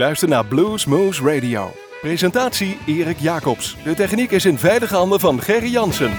U 0.00 0.02
luistert 0.02 0.30
naar 0.30 0.46
Blues 0.46 0.84
Moose 0.84 1.22
Radio. 1.22 1.72
Presentatie 2.00 2.78
Erik 2.86 3.18
Jacobs. 3.18 3.76
De 3.84 3.94
techniek 3.94 4.30
is 4.30 4.44
in 4.44 4.58
veilige 4.58 4.94
handen 4.94 5.20
van 5.20 5.40
Gerry 5.40 5.70
Jansen. 5.70 6.10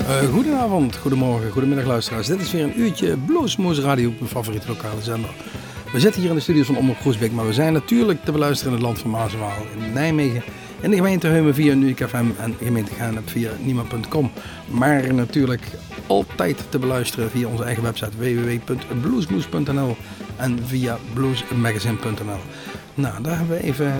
Uh, 0.00 0.32
goedenavond, 0.32 0.96
goedemorgen, 0.96 1.50
goedemiddag 1.50 1.84
luisteraars. 1.84 2.26
Dit 2.26 2.40
is 2.40 2.52
weer 2.52 2.62
een 2.62 2.80
uurtje 2.80 3.16
Bluesmoose 3.16 3.82
Radio 3.82 4.08
op 4.08 4.18
mijn 4.18 4.30
favoriete 4.30 4.68
lokale 4.68 5.02
zender. 5.02 5.30
We 5.92 6.00
zitten 6.00 6.20
hier 6.20 6.30
in 6.30 6.36
de 6.36 6.42
studios 6.42 6.66
van 6.66 6.76
Omroep 6.76 7.00
Groesbeek, 7.00 7.32
maar 7.32 7.46
we 7.46 7.52
zijn 7.52 7.72
natuurlijk 7.72 8.24
te 8.24 8.32
beluisteren 8.32 8.72
in 8.72 8.78
het 8.78 8.86
land 8.86 8.98
van 8.98 9.10
Maas 9.10 9.32
en 9.32 9.38
Waal 9.38 9.66
in 9.76 9.92
Nijmegen. 9.92 10.42
In 10.84 10.90
de 10.90 10.96
gemeente 10.96 11.26
Heumen 11.26 11.54
via 11.54 11.74
NUIK 11.74 12.08
FM 12.08 12.26
en 12.40 12.54
gemeente 12.62 12.94
Gaanep 12.94 13.28
via 13.28 13.50
niemand.com. 13.60 14.30
Maar 14.70 15.14
natuurlijk 15.14 15.62
altijd 16.06 16.64
te 16.68 16.78
beluisteren 16.78 17.30
via 17.30 17.48
onze 17.48 17.64
eigen 17.64 17.82
website 17.82 18.16
www.bluesmoes.nl 18.18 19.96
en 20.36 20.58
via 20.66 20.98
bluesmagazine.nl. 21.12 22.38
Nou, 22.94 23.22
daar 23.22 23.36
hebben 23.38 23.56
we 23.56 23.62
even 23.62 23.86
eh, 23.86 23.92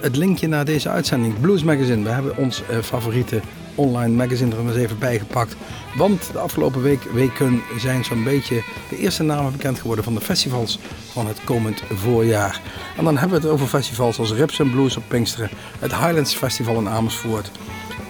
het 0.00 0.16
linkje 0.16 0.48
naar 0.48 0.64
deze 0.64 0.88
uitzending. 0.88 1.40
Blues 1.40 1.62
Magazine. 1.62 2.02
We 2.02 2.10
hebben 2.10 2.36
ons 2.36 2.62
eh, 2.68 2.78
favoriete 2.78 3.40
online 3.74 4.14
magazine 4.14 4.54
er 4.54 4.66
eens 4.66 4.76
even 4.76 4.98
bijgepakt. 4.98 5.56
Want 5.96 6.32
de 6.32 6.38
afgelopen 6.38 6.82
week, 6.82 7.02
weken 7.02 7.62
zijn 7.78 8.04
zo'n 8.04 8.24
beetje 8.24 8.62
de 8.88 8.96
eerste 8.96 9.22
namen 9.22 9.52
bekend 9.52 9.78
geworden 9.78 10.04
van 10.04 10.14
de 10.14 10.20
festivals 10.20 10.78
van 11.12 11.26
het 11.26 11.44
komend 11.44 11.82
voorjaar. 11.94 12.60
En 12.96 13.04
dan 13.04 13.18
hebben 13.18 13.40
we 13.40 13.46
het 13.46 13.54
over 13.54 13.66
festivals 13.66 14.18
als 14.18 14.32
Rips 14.32 14.60
and 14.60 14.70
Blues 14.70 14.96
op 14.96 15.02
Pinksteren, 15.08 15.50
het 15.78 15.96
Highlands 15.96 16.34
Festival 16.34 16.76
in 16.76 16.88
Amersfoort, 16.88 17.50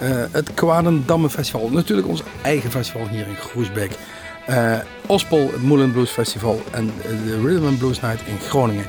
uh, 0.03 0.25
het 0.31 0.55
Kwadendamme 0.55 1.31
Festival, 1.31 1.69
natuurlijk 1.71 2.09
ons 2.09 2.23
eigen 2.43 2.71
festival 2.71 3.09
hier 3.09 3.27
in 3.27 3.37
Groesbeek. 3.37 3.99
Uh, 4.51 4.79
Ospol, 5.07 5.51
het 5.53 5.63
Moulin 5.63 5.93
Blues 5.93 6.11
Festival 6.11 6.63
en 6.71 6.91
de 7.25 7.41
Rhythm 7.45 7.67
and 7.67 7.79
Blues 7.79 8.01
Night 8.01 8.21
in 8.27 8.39
Groningen. 8.49 8.87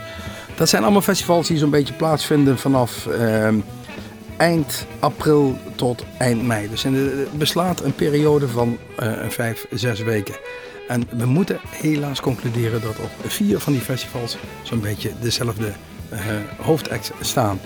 Dat 0.56 0.70
zijn 0.70 0.84
allemaal 0.84 1.02
festivals 1.02 1.48
die 1.48 1.58
zo'n 1.58 1.70
beetje 1.70 1.94
plaatsvinden 1.94 2.58
vanaf 2.58 3.06
uh, 3.06 3.48
eind 4.42 4.86
april 5.00 5.58
tot 5.76 6.06
eind 6.18 6.44
mei. 6.44 6.70
Dus 6.70 6.84
het 6.84 7.38
beslaat 7.38 7.84
een 7.84 7.96
periode 7.96 8.48
van 8.48 8.78
uh, 9.00 9.30
vijf, 9.30 9.66
zes 9.72 10.00
weken. 10.00 10.36
En 10.88 11.04
we 11.10 11.26
moeten 11.26 11.60
helaas 11.70 12.22
concluderen 12.22 12.82
dat 12.82 13.00
op 13.00 13.10
vier 13.26 13.60
van 13.60 13.74
die 13.74 13.82
festivals 13.82 14.38
zo'n 14.64 14.82
beetje 14.82 15.12
dezelfde 15.22 15.74
hoofdact 16.58 17.12
staan. 17.22 17.60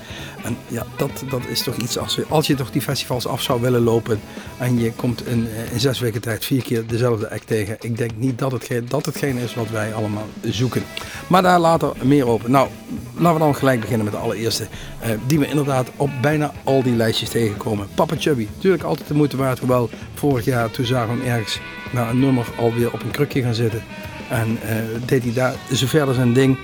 En 0.45 0.57
ja, 0.67 0.85
dat, 0.95 1.23
dat 1.29 1.41
is 1.47 1.63
toch 1.63 1.75
iets 1.75 1.97
als, 1.97 2.19
als 2.29 2.47
je 2.47 2.55
toch 2.55 2.71
die 2.71 2.81
festivals 2.81 3.27
af 3.27 3.41
zou 3.41 3.61
willen 3.61 3.81
lopen 3.81 4.19
en 4.57 4.79
je 4.79 4.91
komt 4.91 5.27
in, 5.27 5.47
eh, 5.47 5.73
in 5.73 5.79
zes 5.79 5.99
weken 5.99 6.21
tijd 6.21 6.45
vier 6.45 6.63
keer 6.63 6.87
dezelfde 6.87 7.29
act 7.29 7.47
tegen. 7.47 7.77
Ik 7.79 7.97
denk 7.97 8.11
niet 8.15 8.39
dat 8.39 8.51
het, 8.51 8.89
dat 8.89 9.05
hetgeen 9.05 9.37
is 9.37 9.55
wat 9.55 9.69
wij 9.69 9.93
allemaal 9.93 10.27
zoeken. 10.41 10.83
Maar 11.27 11.41
daar 11.41 11.59
later 11.59 11.91
meer 12.01 12.27
over. 12.27 12.49
Nou, 12.49 12.69
laten 13.13 13.33
we 13.33 13.45
dan 13.45 13.55
gelijk 13.55 13.79
beginnen 13.79 14.05
met 14.05 14.13
de 14.13 14.19
allereerste. 14.19 14.67
Uh, 15.03 15.09
die 15.27 15.39
we 15.39 15.47
inderdaad 15.47 15.89
op 15.95 16.09
bijna 16.21 16.53
al 16.63 16.83
die 16.83 16.95
lijstjes 16.95 17.29
tegenkomen. 17.29 17.87
Papa 17.95 18.15
Chubby. 18.19 18.47
Natuurlijk 18.55 18.83
altijd 18.83 19.07
de 19.07 19.13
moeite 19.13 19.37
waard. 19.37 19.59
Hoewel 19.59 19.89
vorig 20.13 20.45
jaar 20.45 20.71
toen 20.71 20.85
zagen 20.85 21.15
we 21.15 21.23
hem 21.23 21.31
ergens 21.31 21.59
naar 21.91 22.09
een 22.09 22.19
nummer 22.19 22.47
alweer 22.57 22.93
op 22.93 23.03
een 23.03 23.11
krukje 23.11 23.41
gaan 23.41 23.53
zitten. 23.53 23.83
En 24.29 24.59
deed 25.05 25.23
hij 25.23 25.33
daar 25.33 25.55
zo 25.73 25.87
verder 25.87 26.15
zijn 26.15 26.33
ding. 26.33 26.57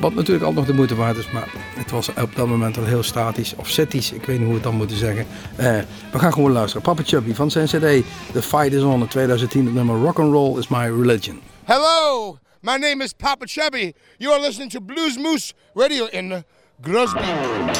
Wat 0.00 0.14
natuurlijk 0.14 0.44
altijd 0.44 0.56
nog 0.56 0.66
de 0.66 0.72
moeite 0.72 0.94
waard 0.94 1.16
is, 1.16 1.30
maar 1.30 1.48
het 1.54 1.90
was 1.90 2.08
op 2.08 2.34
dat 2.34 2.46
moment 2.46 2.76
al 2.76 2.84
heel 2.84 3.02
statisch 3.02 3.54
of 3.56 3.68
settisch. 3.68 4.12
Ik 4.12 4.24
weet 4.24 4.38
niet 4.38 4.38
hoe 4.38 4.48
we 4.48 4.54
het 4.54 4.62
dan 4.62 4.74
moeten 4.74 4.96
zeggen. 4.96 5.26
Uh, 5.60 5.78
we 6.12 6.18
gaan 6.18 6.32
gewoon 6.32 6.52
luisteren. 6.52 6.82
Papa 6.82 7.02
Chubby 7.04 7.34
van 7.34 7.50
zijn 7.50 7.66
CD 7.66 8.04
The 8.32 8.42
Fight 8.42 8.72
Is 8.72 8.82
On 8.82 9.00
in 9.00 9.08
2010. 9.08 9.64
Het 9.64 9.74
nummer 9.74 9.96
Rock 9.96 10.18
and 10.18 10.32
Roll 10.32 10.58
Is 10.58 10.68
My 10.68 10.84
Religion. 10.84 11.40
Hello, 11.64 12.38
my 12.60 12.76
name 12.76 13.04
is 13.04 13.12
Papa 13.12 13.46
Chubby. 13.46 13.92
You 14.16 14.32
are 14.32 14.42
listening 14.42 14.70
to 14.70 14.80
Blues 14.80 15.18
Moose 15.18 15.52
Radio 15.74 16.06
in 16.06 16.44
Grosby. 16.82 17.75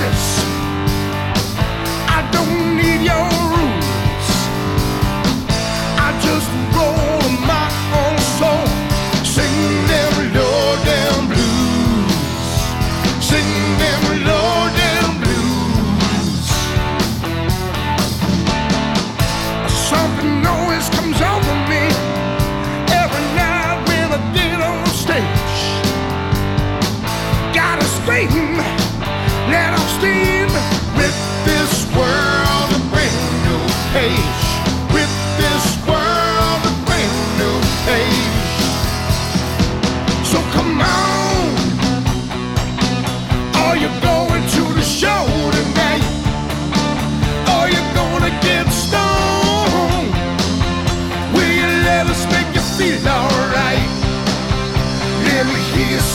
Justice. 0.00 0.38
I 2.08 2.28
don't 2.32 2.69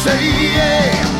say 0.05 0.53
yeah. 0.53 1.14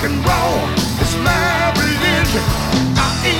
rock 0.00 0.10
and 0.10 0.24
roll 0.24 0.68
is 1.00 1.14
my 1.16 1.72
religion. 1.76 2.44
I 2.96 3.39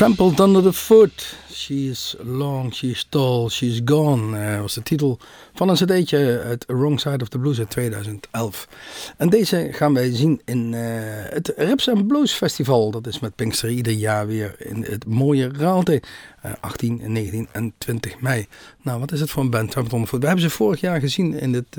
Trampled 0.00 0.40
Under 0.40 0.62
the 0.62 0.72
Foot. 0.72 1.36
She's 1.52 2.16
long, 2.22 2.72
she's 2.72 3.04
tall, 3.08 3.48
she's 3.48 3.80
gone. 3.84 4.36
Uh, 4.36 4.60
was 4.60 4.74
de 4.74 4.82
titel 4.82 5.18
van 5.54 5.68
een 5.68 5.74
cd'tje 5.74 6.42
uit 6.44 6.64
Wrong 6.66 7.00
Side 7.00 7.22
of 7.22 7.28
the 7.28 7.38
Blues 7.38 7.58
uit 7.58 7.70
2011. 7.70 8.68
En 9.16 9.28
deze 9.28 9.68
gaan 9.72 9.94
wij 9.94 10.14
zien 10.14 10.40
in 10.44 10.72
uh, 10.72 10.80
het 11.28 11.52
Rips 11.56 11.90
Blues 12.06 12.32
Festival. 12.32 12.90
Dat 12.90 13.06
is 13.06 13.18
met 13.18 13.34
Pinkster 13.34 13.70
ieder 13.70 13.92
jaar 13.92 14.26
weer 14.26 14.54
in 14.58 14.84
het 14.84 15.06
mooie 15.06 15.50
Raalte. 15.52 16.02
Uh, 16.46 16.52
18, 16.60 17.00
19 17.12 17.48
en 17.52 17.72
20 17.78 18.20
mei. 18.20 18.46
Nou, 18.82 19.00
wat 19.00 19.12
is 19.12 19.20
het 19.20 19.30
voor 19.30 19.42
een 19.42 19.50
band, 19.50 19.70
Trampled 19.70 19.92
Under 19.92 20.08
the 20.08 20.10
Foot? 20.10 20.20
We 20.20 20.26
hebben 20.26 20.50
ze 20.50 20.56
vorig 20.56 20.80
jaar 20.80 21.00
gezien 21.00 21.34
in 21.34 21.54
het 21.54 21.76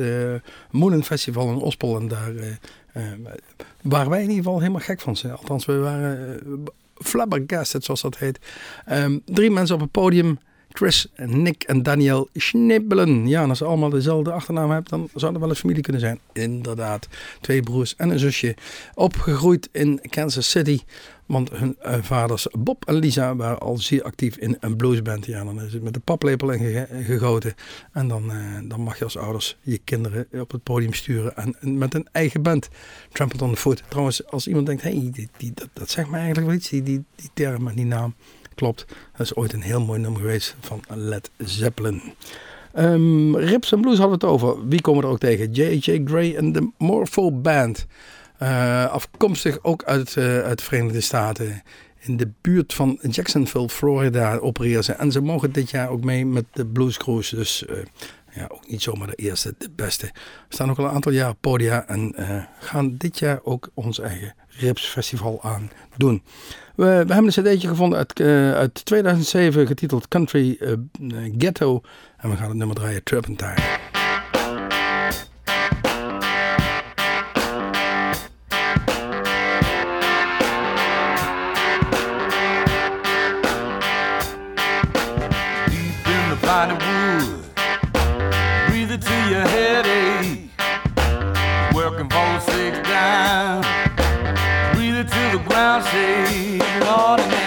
Moelen 0.71 1.03
Festival 1.03 1.51
in 1.51 1.57
Ospel. 1.57 1.99
En 1.99 2.07
daar... 2.07 2.59
Waren 3.81 4.09
wij 4.09 4.21
in 4.21 4.29
ieder 4.29 4.43
geval 4.43 4.59
helemaal 4.59 4.81
gek 4.81 5.01
van 5.01 5.17
ze. 5.17 5.31
Althans, 5.31 5.65
we 5.65 5.77
waren 5.77 6.39
flabbergasted, 7.03 7.83
zoals 7.83 8.01
dat 8.01 8.17
heet. 8.17 8.39
Um, 8.91 9.21
drie 9.25 9.51
mensen 9.51 9.75
op 9.75 9.81
het 9.81 9.91
podium. 9.91 10.39
Chris, 10.73 11.07
Nick 11.15 11.63
en 11.63 11.83
Daniel 11.83 12.29
Schnibbelen. 12.33 13.27
Ja, 13.27 13.43
en 13.43 13.49
als 13.49 13.57
ze 13.57 13.65
allemaal 13.65 13.89
dezelfde 13.89 14.31
achternaam 14.31 14.71
hebben, 14.71 14.89
dan 14.89 15.09
zou 15.15 15.33
er 15.33 15.39
wel 15.39 15.49
een 15.49 15.55
familie 15.55 15.81
kunnen 15.81 16.01
zijn. 16.01 16.19
Inderdaad. 16.33 17.07
Twee 17.41 17.61
broers 17.61 17.95
en 17.95 18.09
een 18.09 18.19
zusje. 18.19 18.55
Opgegroeid 18.93 19.69
in 19.71 19.99
Kansas 20.09 20.49
City. 20.49 20.79
Want 21.25 21.49
hun 21.51 21.77
uh, 21.85 21.93
vaders 22.01 22.47
Bob 22.59 22.85
en 22.85 22.95
Lisa 22.95 23.35
waren 23.35 23.59
al 23.59 23.77
zeer 23.77 24.03
actief 24.03 24.37
in 24.37 24.57
een 24.59 24.75
bluesband. 24.75 25.25
Ja, 25.25 25.43
dan 25.43 25.61
is 25.61 25.73
het 25.73 25.83
met 25.83 25.93
de 25.93 25.99
paplepel 25.99 26.51
in 26.51 26.87
gegoten. 27.03 27.53
En 27.91 28.07
dan, 28.07 28.31
uh, 28.31 28.59
dan 28.63 28.81
mag 28.81 28.97
je 28.97 29.03
als 29.03 29.17
ouders 29.17 29.57
je 29.61 29.77
kinderen 29.77 30.27
op 30.31 30.51
het 30.51 30.63
podium 30.63 30.93
sturen. 30.93 31.35
En, 31.35 31.55
en 31.59 31.77
met 31.77 31.93
een 31.93 32.07
eigen 32.11 32.41
band. 32.41 32.69
Trampled 33.11 33.41
on 33.41 33.51
the 33.51 33.57
Foot. 33.57 33.83
Trouwens, 33.87 34.27
als 34.27 34.47
iemand 34.47 34.65
denkt, 34.65 34.81
hey, 34.81 35.09
die, 35.11 35.29
die, 35.37 35.51
dat, 35.53 35.69
dat 35.73 35.89
zegt 35.89 36.09
me 36.09 36.17
eigenlijk 36.17 36.47
wel 36.47 36.55
iets. 36.55 36.69
Die, 36.69 36.83
die, 36.83 37.03
die 37.15 37.29
term 37.33 37.67
en 37.67 37.75
die 37.75 37.85
naam. 37.85 38.15
Klopt. 38.61 38.85
Dat 39.11 39.25
is 39.25 39.35
ooit 39.35 39.53
een 39.53 39.61
heel 39.61 39.81
mooi 39.81 39.99
nummer 39.99 40.19
geweest 40.21 40.55
van 40.59 40.81
Led 40.87 41.31
Zeppelin. 41.37 42.01
Um, 42.77 43.35
Rips 43.37 43.71
en 43.71 43.81
Blues 43.81 43.97
hadden 43.97 44.19
we 44.19 44.25
het 44.25 44.33
over. 44.33 44.67
Wie 44.67 44.81
komen 44.81 45.03
er 45.03 45.09
ook 45.09 45.19
tegen? 45.19 45.51
J.J. 45.51 46.01
Gray 46.05 46.35
en 46.35 46.51
de 46.51 46.71
Morpho 46.77 47.31
Band. 47.31 47.85
Uh, 48.41 48.85
afkomstig 48.85 49.63
ook 49.63 49.83
uit, 49.83 50.15
uh, 50.15 50.39
uit 50.39 50.57
de 50.57 50.63
Verenigde 50.63 51.01
Staten. 51.01 51.63
In 51.99 52.17
de 52.17 52.31
buurt 52.41 52.73
van 52.73 52.99
Jacksonville, 53.09 53.69
Florida 53.69 54.37
opereren 54.37 54.83
ze. 54.83 54.93
En 54.93 55.11
ze 55.11 55.21
mogen 55.21 55.51
dit 55.51 55.69
jaar 55.69 55.89
ook 55.89 56.03
mee 56.03 56.25
met 56.25 56.45
de 56.53 56.65
Blues 56.65 56.97
Cruise. 56.97 57.35
Dus 57.35 57.63
uh, 57.69 57.77
ja, 58.33 58.47
ook 58.51 58.67
niet 58.67 58.81
zomaar 58.81 59.07
de 59.07 59.15
eerste, 59.15 59.55
de 59.57 59.69
beste. 59.75 60.05
We 60.47 60.53
staan 60.53 60.69
ook 60.69 60.77
al 60.77 60.85
een 60.85 60.91
aantal 60.91 61.11
jaar 61.11 61.35
podia. 61.35 61.87
En 61.87 62.15
gaan 62.59 62.95
dit 62.97 63.19
jaar 63.19 63.39
ook 63.43 63.69
ons 63.73 63.99
eigen 63.99 64.33
Rips 64.59 64.85
Festival 64.85 65.39
aan 65.43 65.71
doen. 65.97 66.23
We, 66.75 66.83
we 66.85 67.13
hebben 67.13 67.25
een 67.35 67.43
cd'tje 67.43 67.67
gevonden 67.67 67.97
uit, 67.97 68.19
uit 68.55 68.85
2007 68.85 69.67
getiteld 69.67 70.07
Country 70.07 70.57
Ghetto. 71.37 71.81
En 72.17 72.29
we 72.29 72.35
gaan 72.35 72.49
het 72.49 72.57
nummer 72.57 72.75
draaien, 72.75 73.03
Turpentine. 73.03 73.79
Breathe 88.67 88.97
to 88.97 89.29
your. 89.29 89.51
Breathe 95.71 95.85
it 95.85 96.59
to 96.59 96.59
the 96.59 96.85
ground, 96.85 97.40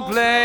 in 0.00 0.39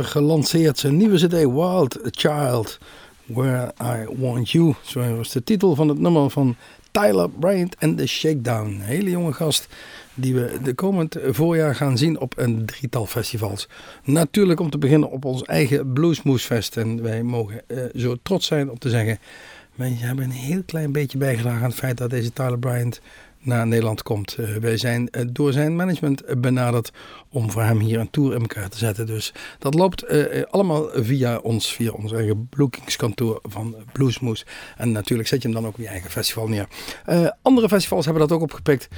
Gelanceerd 0.00 0.78
zijn 0.78 0.96
nieuwe 0.96 1.16
CD 1.16 1.32
Wild 1.32 1.98
Child, 2.10 2.78
Where 3.24 3.74
I 3.82 4.16
Want 4.16 4.50
You. 4.50 4.74
Zo 4.82 5.16
was 5.16 5.32
de 5.32 5.44
titel 5.44 5.74
van 5.74 5.88
het 5.88 5.98
nummer 5.98 6.30
van 6.30 6.56
Tyler 6.90 7.30
Bryant 7.30 7.76
en 7.78 7.96
The 7.96 8.06
Shakedown. 8.06 8.66
Een 8.66 8.80
hele 8.80 9.10
jonge 9.10 9.32
gast 9.32 9.68
die 10.14 10.34
we 10.34 10.58
de 10.62 10.74
komend 10.74 11.16
voorjaar 11.30 11.74
gaan 11.74 11.98
zien 11.98 12.20
op 12.20 12.38
een 12.38 12.66
drietal 12.66 13.06
festivals. 13.06 13.68
Natuurlijk 14.04 14.60
om 14.60 14.70
te 14.70 14.78
beginnen 14.78 15.10
op 15.10 15.24
ons 15.24 15.42
eigen 15.42 15.92
Bluesmoose 15.92 16.62
En 16.74 17.02
wij 17.02 17.22
mogen 17.22 17.62
eh, 17.66 17.78
zo 17.94 18.16
trots 18.22 18.46
zijn 18.46 18.70
om 18.70 18.78
te 18.78 18.90
zeggen... 18.90 19.18
wij 19.74 19.96
hebben 19.98 20.24
een 20.24 20.30
heel 20.30 20.62
klein 20.66 20.92
beetje 20.92 21.18
bijgedragen 21.18 21.62
aan 21.62 21.70
het 21.70 21.78
feit 21.78 21.98
dat 21.98 22.10
deze 22.10 22.32
Tyler 22.32 22.58
Bryant 22.58 23.00
naar 23.42 23.66
Nederland 23.66 24.02
komt. 24.02 24.34
Eh, 24.34 24.56
wij 24.56 24.76
zijn 24.76 25.10
eh, 25.10 25.24
door 25.30 25.52
zijn 25.52 25.76
management 25.76 26.40
benaderd 26.40 26.92
om 27.28 27.50
voor 27.50 27.62
hem 27.62 27.78
hier 27.78 28.00
een 28.00 28.10
tour 28.10 28.34
in 28.34 28.40
elkaar 28.40 28.68
te 28.68 28.78
zetten. 28.78 29.06
Dus 29.06 29.32
dat 29.58 29.74
loopt 29.74 30.02
eh, 30.02 30.42
allemaal 30.50 30.88
via 30.92 31.38
ons, 31.38 31.72
via 31.72 31.90
ons 31.90 32.12
eigen 32.12 32.48
boekingskantoor 32.56 33.38
van 33.42 33.76
Bluesmoose. 33.92 34.44
En 34.76 34.92
natuurlijk 34.92 35.28
zet 35.28 35.42
je 35.42 35.48
hem 35.48 35.56
dan 35.56 35.66
ook 35.66 35.74
op 35.74 35.80
je 35.80 35.88
eigen 35.88 36.10
festival 36.10 36.48
neer. 36.48 36.66
Andere 37.42 37.68
festivals 37.68 38.04
hebben 38.04 38.28
dat 38.28 38.36
ook 38.36 38.42
opgepikt. 38.42 38.88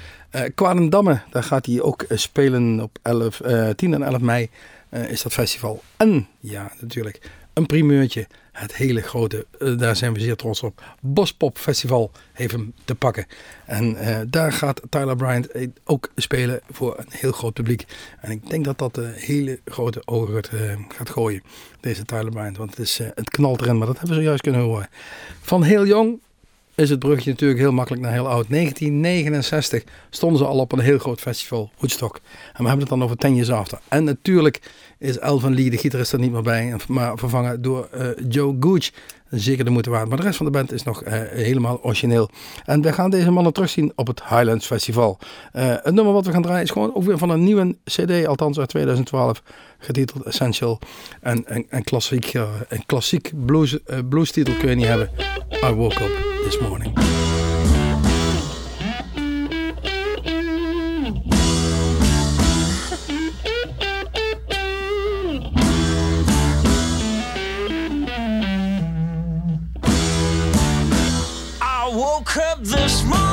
Kwadendamme, 0.55 1.21
daar 1.31 1.43
gaat 1.43 1.67
hij 1.67 1.81
ook 1.81 2.05
spelen 2.09 2.81
op 2.81 2.99
11, 3.03 3.41
eh, 3.41 3.71
10 3.71 3.95
en 3.95 4.03
11 4.03 4.21
mei 4.21 4.51
is 4.91 5.23
dat 5.23 5.33
festival. 5.33 5.83
En 5.97 6.27
ja, 6.41 6.73
natuurlijk 6.81 7.31
een 7.53 7.67
primeurtje. 7.67 8.27
Het 8.55 8.75
hele 8.77 9.01
grote, 9.01 9.47
eh, 9.59 9.79
daar 9.79 9.97
zijn 9.97 10.13
we 10.13 10.21
zeer 10.21 10.37
trots 10.37 10.63
op. 10.63 10.83
Bospop 11.01 11.59
Festival 11.59 12.11
heeft 12.33 12.53
hem 12.53 12.75
te 12.85 12.95
pakken. 12.95 13.27
En 13.65 13.97
eh, 13.97 14.21
daar 14.27 14.53
gaat 14.53 14.81
Tyler 14.89 15.17
Bryant 15.17 15.51
eh, 15.51 15.69
ook 15.85 16.11
spelen 16.17 16.61
voor 16.71 16.99
een 16.99 17.07
heel 17.09 17.33
groot 17.33 17.53
publiek. 17.53 17.85
En 18.21 18.31
ik 18.31 18.51
denk 18.51 18.65
dat 18.65 18.79
dat 18.79 18.99
hele 19.15 19.61
grote 19.65 20.03
ogen 20.05 20.35
gaat, 20.35 20.51
gaat 20.89 21.11
gooien, 21.11 21.43
deze 21.81 22.05
Tyler 22.05 22.31
Bryant. 22.31 22.57
Want 22.57 22.71
het, 22.71 22.79
is, 22.79 22.99
het 22.99 23.31
knalt 23.31 23.61
erin, 23.61 23.79
maar 23.79 23.87
dat 23.87 23.99
hebben 23.99 24.17
we 24.17 24.23
zojuist 24.23 24.43
kunnen 24.43 24.61
horen. 24.61 24.89
Van 25.41 25.63
heel 25.63 25.87
jong 25.87 26.21
is 26.75 26.91
het 26.91 26.99
brugje 26.99 27.31
natuurlijk 27.31 27.61
heel 27.61 27.73
makkelijk 27.73 28.03
naar 28.03 28.13
heel 28.13 28.29
oud. 28.29 28.49
1969 28.49 29.83
stonden 30.11 30.39
ze 30.39 30.45
al 30.45 30.59
op 30.59 30.73
een 30.73 30.79
heel 30.79 30.99
groot 30.99 31.21
festival, 31.21 31.71
Woodstock. 31.79 32.21
En 32.53 32.63
we 32.63 32.69
hebben 32.69 32.79
het 32.79 32.89
dan 32.89 33.03
over 33.03 33.17
10 33.17 33.35
years 33.35 33.51
after. 33.51 33.79
En 33.89 34.05
natuurlijk 34.05 34.61
is 34.99 35.19
Elvin 35.19 35.55
Lee, 35.55 35.71
de 35.71 35.79
gitarist, 35.79 36.13
er 36.13 36.19
niet 36.19 36.33
meer 36.33 36.43
bij. 36.43 36.77
Maar 36.89 37.19
vervangen 37.19 37.63
door 37.63 37.89
eh, 37.93 38.09
Joe 38.29 38.57
Gooch. 38.61 38.91
Zeker 39.31 39.65
de 39.65 39.71
moeite 39.71 39.91
waard. 39.91 40.09
Maar 40.09 40.17
de 40.17 40.23
rest 40.23 40.37
van 40.37 40.47
de 40.47 40.53
band 40.53 40.73
is 40.73 40.83
nog 40.83 41.03
eh, 41.03 41.21
helemaal 41.31 41.83
origineel. 41.83 42.31
En 42.65 42.83
we 42.83 42.93
gaan 42.93 43.11
deze 43.11 43.31
mannen 43.31 43.53
terugzien 43.53 43.93
op 43.97 44.07
het 44.07 44.23
Highlands 44.23 44.67
Festival. 44.67 45.19
Eh, 45.53 45.69
het 45.69 45.95
nummer 45.95 46.13
wat 46.13 46.27
we 46.27 46.33
gaan 46.33 46.43
draaien 46.43 46.63
is 46.63 46.71
gewoon 46.71 46.95
ook 46.95 47.05
weer 47.05 47.19
van 47.19 47.31
een 47.31 47.45
nieuwe 47.45 47.77
CD, 47.85 48.27
althans 48.27 48.59
uit 48.59 48.69
2012, 48.69 49.43
getiteld 49.79 50.25
Essential. 50.25 50.79
En 51.21 51.45
een, 51.69 51.85
klassiek, 51.85 52.35
een 52.69 52.87
klassiek 52.87 53.33
blues, 53.47 53.83
eh, 53.83 53.99
bluestitel 54.09 54.55
kun 54.55 54.69
je 54.69 54.75
niet 54.75 54.87
hebben. 54.87 55.11
I 55.65 55.71
woke 55.73 56.05
up 56.05 56.34
this 56.45 56.61
morning. 56.61 56.93
I 71.63 71.91
woke 71.95 72.37
up 72.37 72.63
this 72.63 73.05
morning. 73.05 73.24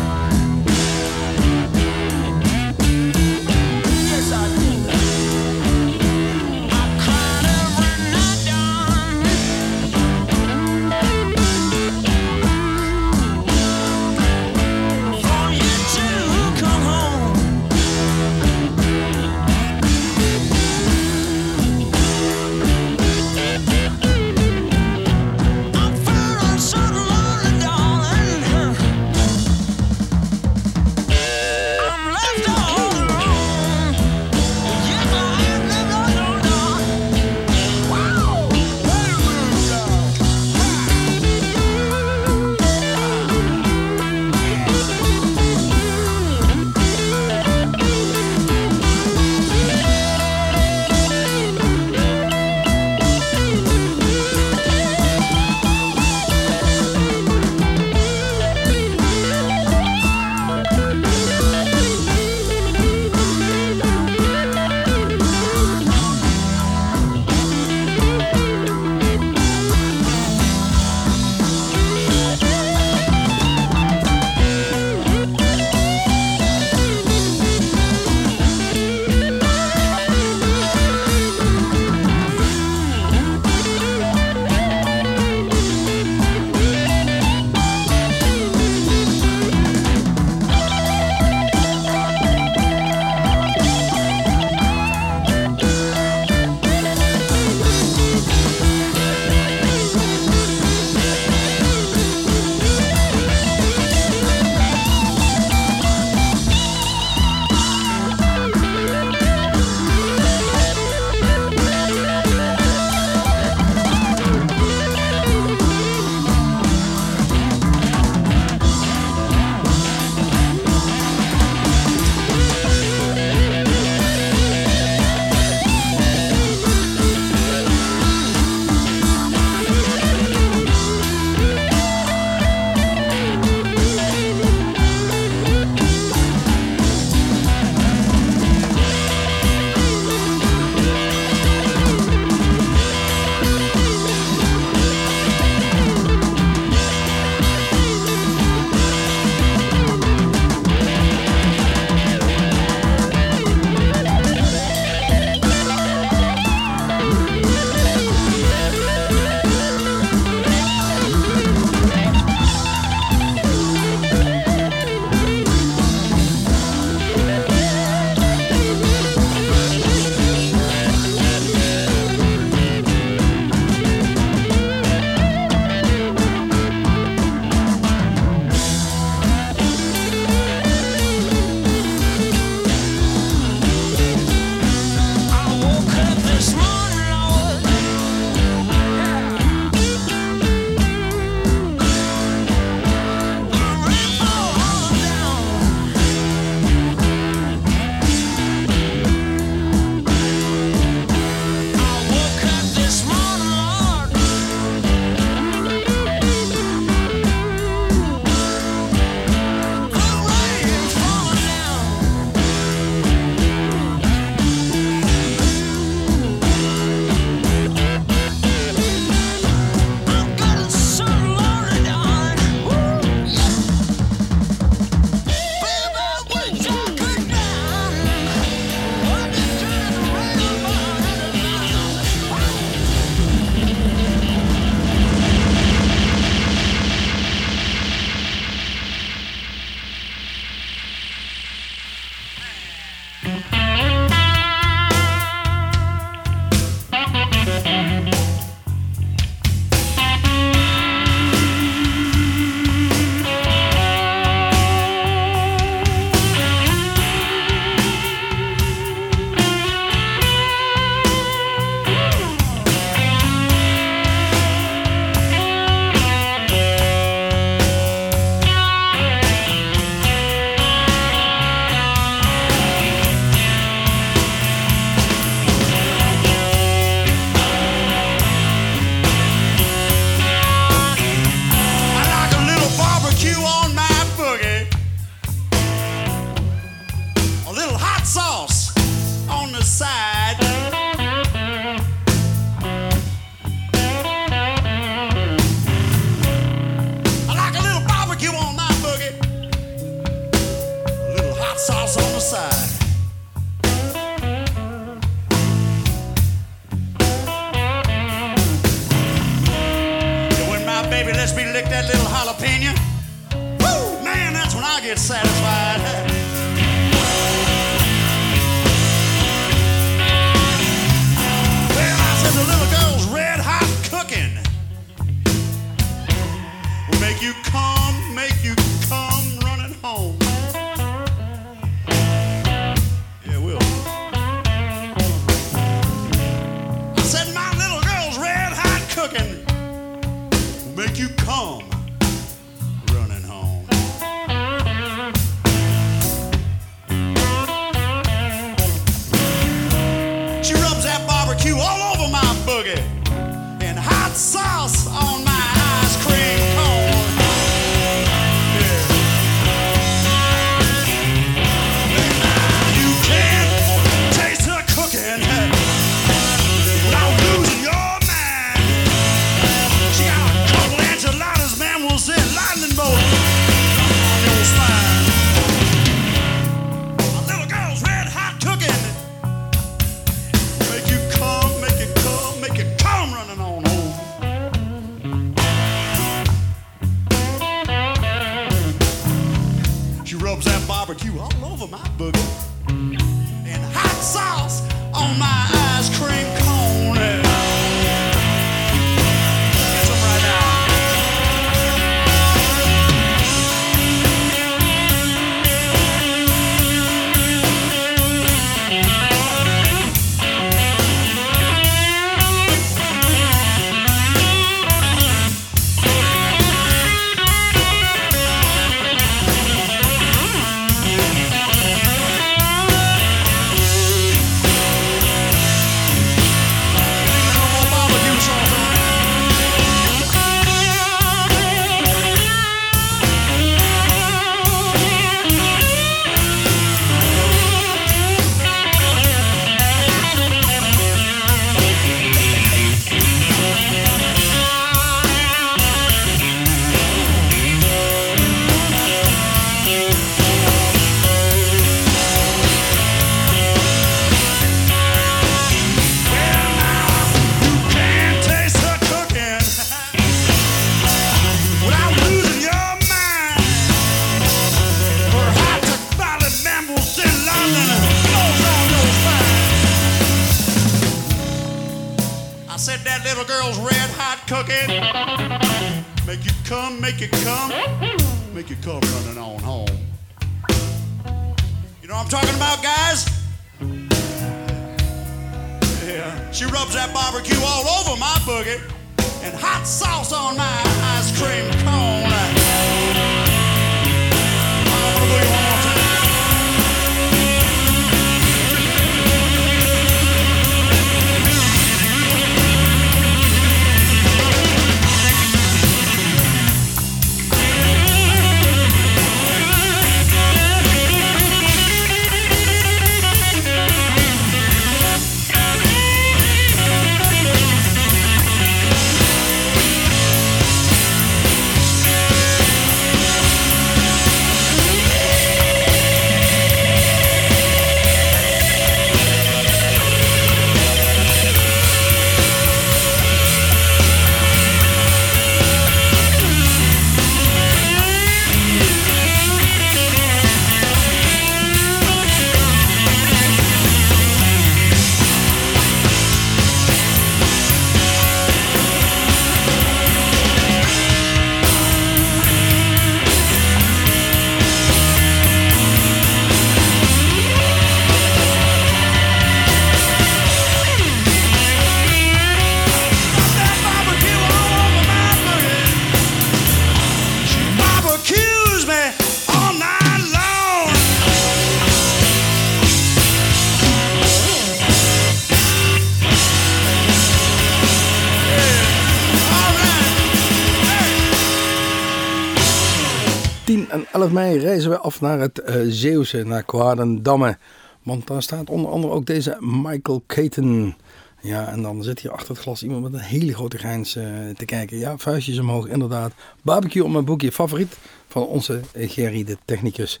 Mij 584.12 584.36
reizen 584.36 584.70
we 584.70 584.78
af 584.78 585.00
naar 585.00 585.20
het 585.20 585.42
uh, 585.46 585.56
Zeeuwse, 585.68 586.22
naar 586.22 586.42
Kwadendamme. 586.42 587.38
Want 587.82 588.06
daar 588.06 588.22
staat 588.22 588.50
onder 588.50 588.70
andere 588.70 588.92
ook 588.92 589.06
deze 589.06 589.36
Michael 589.40 590.02
Caton. 590.06 590.74
Ja, 591.20 591.48
en 591.48 591.62
dan 591.62 591.82
zit 591.82 592.00
hier 592.00 592.10
achter 592.10 592.28
het 592.28 592.42
glas 592.42 592.62
iemand 592.62 592.82
met 592.82 592.92
een 592.92 592.98
hele 592.98 593.34
grote 593.34 593.58
grijns 593.58 593.96
eh, 593.96 594.04
te 594.36 594.44
kijken. 594.44 594.78
Ja, 594.78 594.98
vuistjes 594.98 595.38
omhoog, 595.38 595.68
inderdaad. 595.68 596.12
Barbecue 596.42 596.84
op 596.84 596.90
mijn 596.90 597.04
boekje, 597.04 597.32
favoriet 597.32 597.78
van 598.08 598.26
onze 598.26 598.60
eh, 598.72 598.90
Gerry 598.90 599.24
de 599.24 599.36
Technicus. 599.44 600.00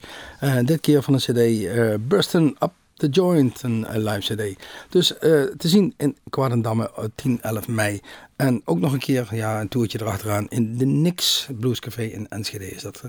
Dit 0.64 0.80
keer 0.80 1.02
van 1.02 1.12
de 1.12 1.18
cd 1.18 2.08
Bursten 2.08 2.56
Up 2.60 2.72
The 3.02 3.08
Joint, 3.08 3.62
een 3.62 3.86
eh, 3.86 3.96
live 3.96 4.34
cd. 4.34 4.64
Dus 4.88 5.18
eh, 5.18 5.42
te 5.42 5.68
zien 5.68 5.94
in 5.96 6.16
Kwadendamme 6.30 6.90
eh, 6.96 7.04
10, 7.14 7.38
11 7.42 7.68
mei. 7.68 8.00
En 8.36 8.62
ook 8.64 8.80
nog 8.80 8.92
een 8.92 8.98
keer 8.98 9.28
ja, 9.30 9.60
een 9.60 9.68
toertje 9.68 10.00
erachteraan 10.00 10.46
in 10.48 10.76
de 10.76 10.86
Nix 10.86 11.48
Blues 11.58 11.80
Café 11.80 12.02
in 12.02 12.28
Enschede 12.28 12.70
is 12.70 12.82
dat. 12.82 13.02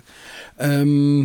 Ehm, 0.56 1.19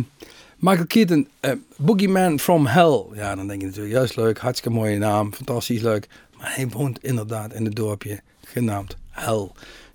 Michael 0.57 0.87
Keaton, 0.87 1.27
eh, 1.39 1.51
Boogeyman 1.77 2.39
from 2.39 2.65
Hell. 2.65 3.05
Ja, 3.13 3.35
dan 3.35 3.47
denk 3.47 3.61
je 3.61 3.67
natuurlijk 3.67 3.93
juist 3.93 4.15
leuk, 4.15 4.37
hartstikke 4.39 4.77
mooie 4.77 4.97
naam, 4.97 5.33
fantastisch 5.33 5.81
leuk. 5.81 6.07
Maar 6.37 6.55
hij 6.55 6.67
woont 6.67 7.03
inderdaad 7.03 7.53
in 7.53 7.65
het 7.65 7.75
dorpje 7.75 8.19
genaamd 8.43 8.97
Hell 9.09 9.49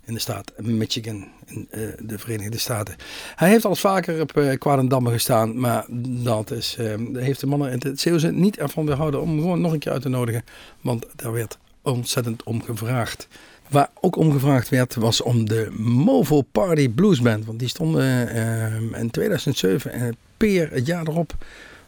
in 0.05 0.13
de 0.13 0.19
staat 0.19 0.51
Michigan 0.57 1.27
in 1.45 1.67
eh, 1.69 1.81
de 1.99 2.19
Verenigde 2.19 2.57
Staten. 2.57 2.95
Hij 3.35 3.49
heeft 3.49 3.65
al 3.65 3.75
vaker 3.75 4.21
op 4.21 4.37
uh, 4.37 4.57
Kwadendamme 4.57 5.11
gestaan, 5.11 5.59
maar 5.59 5.85
dat 6.23 6.51
is, 6.51 6.75
eh, 6.79 6.93
heeft 7.13 7.39
de 7.39 7.47
mannen 7.47 7.71
in 7.71 7.79
het 7.79 7.99
Zeeuwse 7.99 8.31
niet 8.31 8.57
ervan 8.57 8.85
weerhouden 8.85 9.21
om 9.21 9.39
gewoon 9.39 9.61
nog 9.61 9.71
een 9.71 9.79
keer 9.79 9.91
uit 9.91 10.01
te 10.01 10.09
nodigen, 10.09 10.43
want 10.81 11.05
daar 11.15 11.31
werd 11.31 11.57
ontzettend 11.81 12.43
om 12.43 12.63
gevraagd. 12.63 13.27
Waar 13.69 13.89
ook 14.01 14.15
om 14.15 14.31
gevraagd 14.31 14.69
werd, 14.69 14.95
was 14.95 15.21
om 15.21 15.45
de 15.45 15.67
Movo 15.77 16.41
Party 16.41 16.89
Blues 16.89 17.21
Band. 17.21 17.45
Want 17.45 17.59
die 17.59 17.67
stonden 17.67 18.29
eh, 18.29 18.99
in 18.99 19.11
2007, 19.11 19.91
eh, 19.91 20.07
Peer, 20.37 20.69
het 20.71 20.85
jaar 20.85 21.07
erop, 21.07 21.35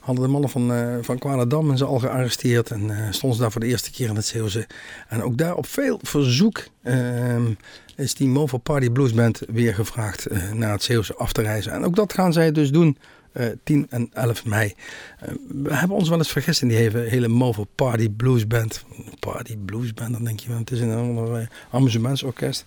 hadden 0.08 0.26
de 0.26 0.32
mannen 0.32 0.50
van, 0.50 0.74
eh 0.74 0.98
van 1.02 1.72
en 1.72 1.78
ze 1.78 1.86
al 1.86 2.00
gearresteerd. 2.00 2.72
En 2.72 2.90
eh, 2.90 3.12
stonden 3.12 3.38
ze 3.38 3.42
daar 3.42 3.52
voor 3.52 3.62
de 3.62 3.68
eerste 3.68 3.92
keer 3.92 4.10
in 4.10 4.16
het 4.16 4.26
Zeeuwse. 4.26 4.68
En 5.08 5.24
ook 5.24 5.38
daar 5.38 5.56
op 5.56 5.66
veel 5.66 6.00
verzoek 6.02 6.64
ehm, 6.84 7.52
is 7.96 8.14
die 8.14 8.28
Movo 8.28 8.58
Party 8.58 8.90
Blues 8.90 9.14
Band 9.14 9.42
weer 9.48 9.74
gevraagd 9.74 10.26
eh, 10.26 10.52
naar 10.52 10.72
het 10.72 10.84
Zeeuwse 10.84 11.16
af 11.16 11.32
te 11.32 11.42
reizen. 11.42 11.72
En 11.72 11.86
ook 11.86 11.96
dat 11.96 12.14
gaan 12.14 12.34
zij 12.34 12.52
dus 12.52 12.72
doen. 12.72 12.98
eh, 13.32 13.46
10 13.64 13.88
en 13.90 14.10
11 14.14 14.46
mei. 14.46 14.74
We 15.48 15.74
hebben 15.74 15.98
ons 15.98 16.10
wel 16.10 16.18
eens 16.18 16.32
vergist 16.32 16.62
in 16.62 16.68
die 16.68 16.78
hele, 16.78 17.00
hele 17.00 17.66
Party 17.76 18.10
Blues 18.10 18.48
Band. 18.48 18.86
Party 19.20 19.58
Blues 19.58 19.94
Band, 19.94 20.12
dan 20.12 20.24
denk 20.24 20.40
je, 20.40 20.50
wel, 20.50 20.58
het 20.58 20.72
is 20.72 20.80
een 20.80 21.48
amusementsorkest. 21.72 22.66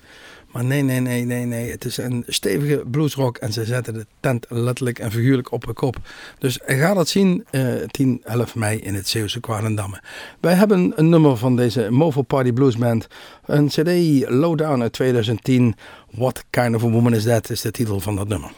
Maar 0.53 0.65
nee, 0.65 0.83
nee, 0.83 1.01
nee, 1.01 1.25
nee, 1.25 1.45
nee. 1.45 1.71
Het 1.71 1.85
is 1.85 1.97
een 1.97 2.25
stevige 2.27 2.83
bluesrock 2.91 3.37
en 3.37 3.53
ze 3.53 3.65
zetten 3.65 3.95
de 3.95 4.07
tent 4.21 4.47
letterlijk 4.49 4.99
en 4.99 5.11
figuurlijk 5.11 5.53
op 5.53 5.65
de 5.65 5.73
kop. 5.73 5.97
Dus 6.39 6.59
ga 6.65 6.95
dat 6.95 7.09
zien 7.09 7.45
eh 7.51 7.75
10, 7.87 8.21
11 8.25 8.55
mei 8.55 8.79
in 8.79 8.95
het 8.95 9.09
Zeeuwse 9.09 9.41
Kwalendamme. 9.41 10.03
Wij 10.41 10.55
hebben 10.55 10.93
een 10.97 11.09
nummer 11.09 11.37
van 11.37 11.57
deze 11.57 11.91
Movo 11.91 12.23
Party 12.23 12.53
Blues 12.53 12.77
Band. 12.77 13.07
Een 13.47 13.67
cd 13.67 14.29
Lowdown 14.29 14.81
uit 14.83 14.93
2010. 14.93 15.75
What 16.11 16.45
Kind 16.51 16.75
of 16.75 16.85
a 16.85 16.89
Woman 16.89 17.15
Is 17.15 17.25
That 17.25 17.51
is 17.51 17.61
de 17.61 17.71
titel 17.71 18.01
van 18.01 18.17
dat 18.17 18.29
nummer. 18.29 18.51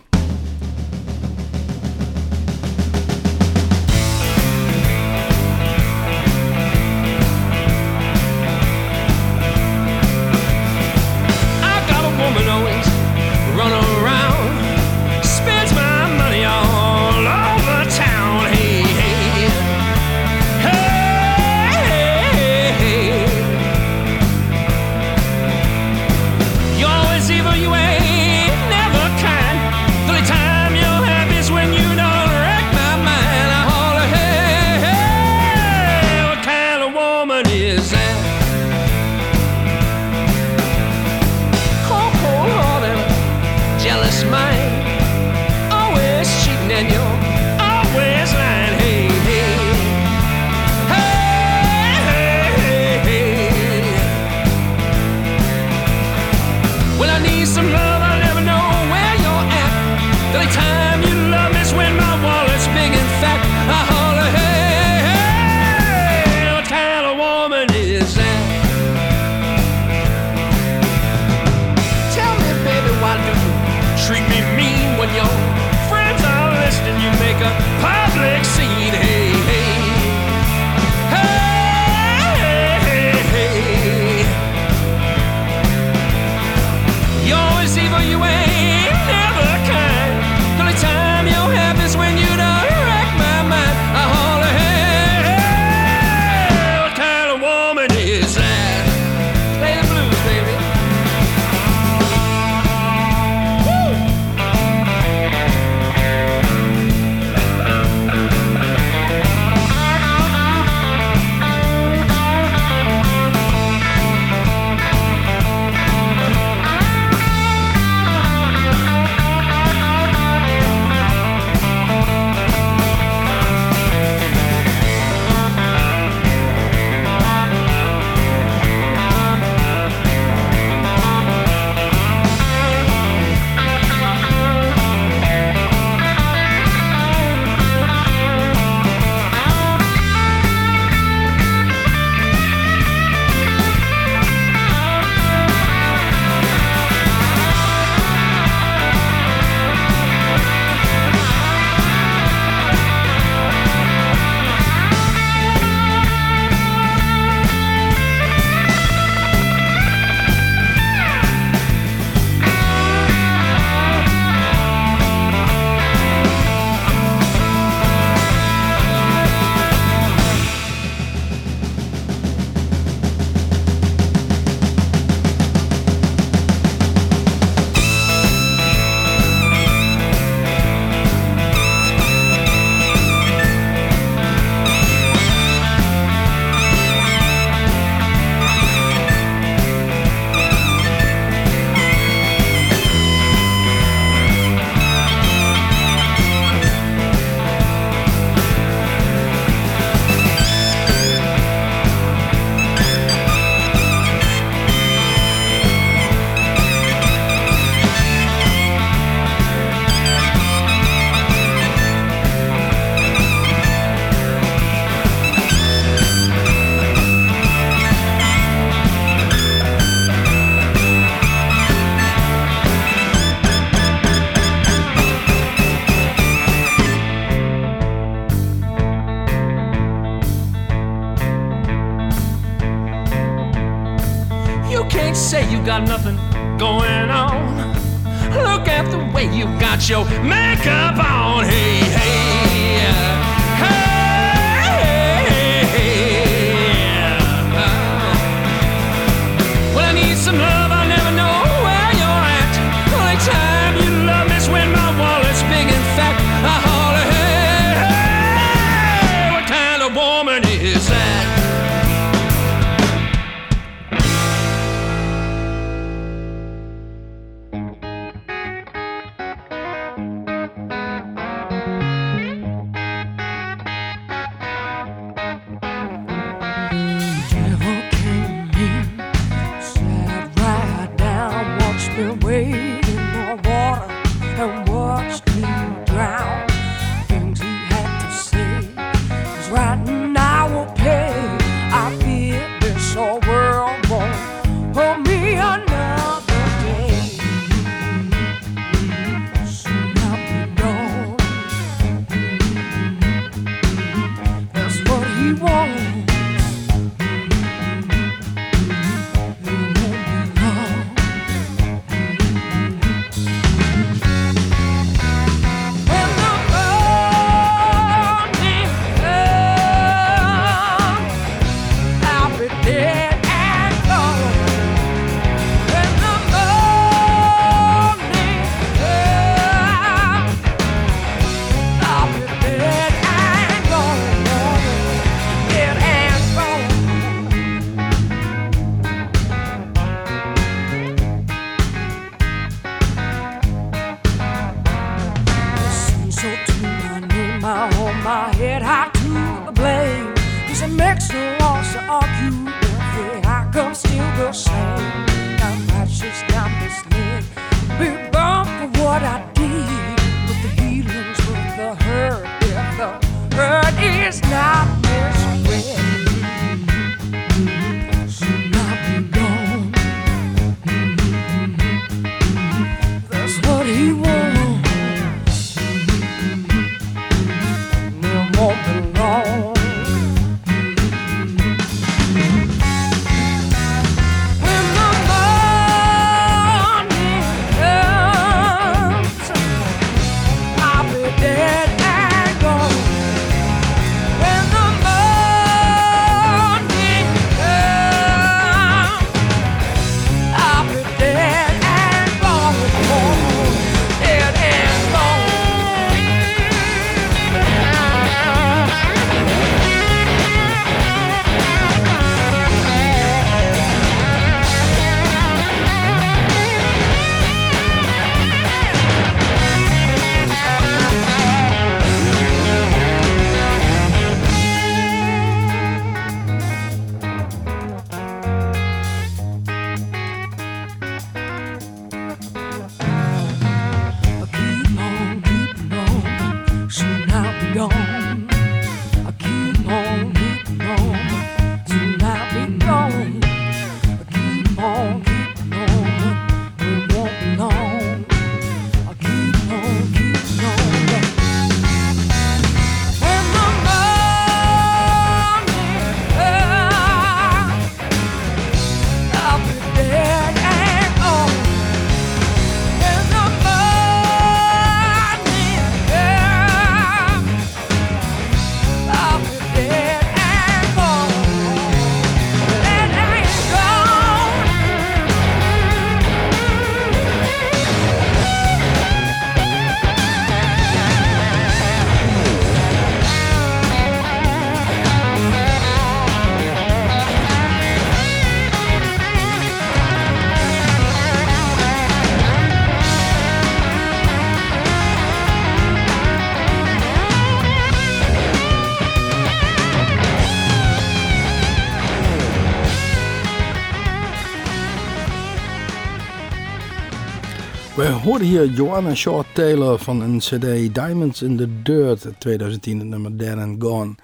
hoorde 508.03 508.25
hier 508.25 508.47
Joanna 508.47 508.95
Shaw 508.95 509.23
Taylor 509.33 509.79
van 509.79 510.01
een 510.01 510.19
cd 510.19 510.75
Diamonds 510.75 511.23
in 511.23 511.37
the 511.37 511.63
Dirt 511.63 512.07
2010, 512.19 512.79
het 512.79 512.89
nummer 512.89 513.19
Dead 513.19 513.39
and 513.39 513.63
Gone. 513.63 513.95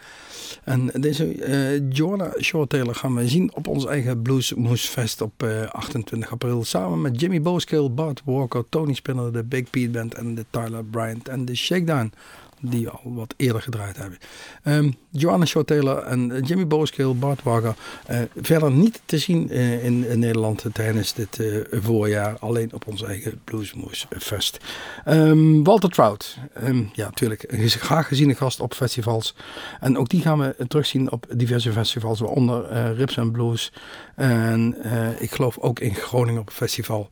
En 0.65 0.91
deze 1.01 1.35
uh, 1.35 1.91
Joanna 1.91 2.33
Shaw 2.41 2.67
Taylor 2.67 2.95
gaan 2.95 3.15
we 3.15 3.29
zien 3.29 3.51
op 3.55 3.67
ons 3.67 3.87
eigen 3.87 4.23
Blues 4.23 4.55
Moose 4.55 4.89
Fest 4.89 5.21
op 5.21 5.43
eh, 5.43 5.69
28 5.71 6.31
april. 6.31 6.65
Samen 6.65 7.01
met 7.01 7.21
Jimmy 7.21 7.41
Boskill, 7.41 7.91
Bart 7.91 8.23
Walker, 8.25 8.65
Tony 8.69 8.95
Spinner, 8.95 9.33
de 9.33 9.45
Big 9.45 9.71
Pete 9.71 9.91
Band 9.91 10.15
en 10.15 10.35
de 10.35 10.45
Tyler 10.51 10.85
Bryant 10.85 11.29
en 11.29 11.45
de 11.45 11.57
Shakedown 11.57 12.13
die 12.61 12.89
al 12.89 13.15
wat 13.15 13.35
eerder 13.37 13.63
gedraaid 13.63 13.97
hebben. 13.97 14.19
Ehm 14.63 14.91
Joanna 15.11 15.45
Shaw 15.45 15.65
Taylor 15.65 15.99
en 15.99 16.43
Jimmy 16.45 16.67
Booskill, 16.67 17.15
Bart 17.15 17.43
Wagger. 17.43 17.75
eh, 18.07 18.21
verder 18.37 18.71
niet 18.71 19.01
te 19.05 19.19
zien 19.19 19.51
eh, 19.51 19.85
in, 19.85 20.19
Nederland 20.19 20.65
tijdens 20.73 21.15
dit 21.15 21.39
eh, 21.39 21.57
voorjaar. 21.71 22.39
Alleen 22.39 22.73
op 22.73 22.87
ons 22.87 23.03
eigen 23.03 23.41
Bluesmoose 23.45 24.07
Fest. 24.19 24.59
Ehm, 25.05 25.63
Walter 25.63 25.91
Trout. 25.91 26.39
Ehm, 26.55 26.83
ja, 26.93 27.05
natuurlijk 27.05 27.45
een 27.47 27.69
graag 27.69 28.09
geziene 28.09 28.35
gast 28.35 28.61
op 28.61 28.75
festivals. 28.75 29.35
En 29.81 29.99
ook 29.99 30.09
die 30.09 30.21
gaan 30.21 30.39
we 30.39 30.67
terugzien 30.69 31.13
op 31.13 31.27
diverse 31.37 31.73
festivals. 31.73 32.21
Waaronder 32.21 32.93
Rips 32.95 33.19
and 33.19 33.33
Blues. 33.33 33.73
En 34.15 34.77
ik 35.19 35.31
geloof 35.31 35.59
ook 35.59 35.81
in 35.81 35.95
Groningen 35.95 36.41
op 36.41 36.51
festival. 36.51 37.09